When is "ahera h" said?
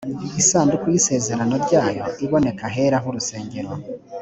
2.69-3.05